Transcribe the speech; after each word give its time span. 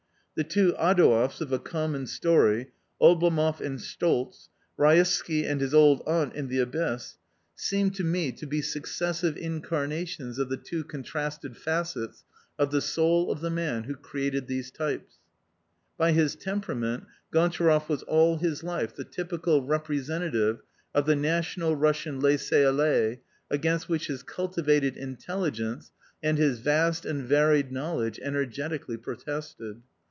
The 0.33 0.45
two 0.45 0.73
Adouevs 0.79 1.41
of 1.41 1.51
A 1.51 1.59
Common 1.59 2.07
Story, 2.07 2.71
Oblomoff 3.01 3.59
and 3.59 3.77
Stoltz, 3.77 4.47
Raisky 4.79 5.43
and 5.45 5.59
his 5.59 5.73
old 5.73 6.01
aunt 6.07 6.33
in 6.33 6.47
The 6.47 6.59
Abyss, 6.59 7.17
seem 7.53 7.89
to 7.91 7.97
xii 7.97 8.01
PREFACE 8.03 8.13
me 8.13 8.31
to 8.31 8.45
be 8.47 8.61
successive 8.61 9.35
incarnations 9.37 10.39
of 10.39 10.47
the 10.47 10.55
two 10.57 10.85
contrasted 10.85 11.57
facets 11.57 12.23
of 12.57 12.71
the 12.71 12.79
soul 12.79 13.29
of 13.29 13.41
the 13.41 13.49
man 13.49 13.83
who 13.83 13.93
created 13.93 14.47
these 14.47 14.71
types." 14.71 15.15
By 15.99 16.13
his 16.13 16.35
temperament, 16.35 17.03
Gontcharoff 17.33 17.89
was 17.89 18.01
all 18.03 18.37
his 18.37 18.63
life 18.63 18.95
the 18.95 19.03
typical 19.03 19.61
representative 19.65 20.61
of 20.95 21.05
the 21.05 21.15
national 21.15 21.75
Russian 21.75 22.21
laisscr 22.21 22.67
aller 22.69 23.17
against 23.51 23.89
which 23.89 24.07
his 24.07 24.23
cultivated 24.23 24.95
intelligence 24.95 25.91
and 26.23 26.37
his 26.37 26.59
vast 26.59 27.05
and 27.05 27.25
varied 27.25 27.69
knowledge 27.71 28.17
energetically 28.23 28.95
protested. 28.95 29.81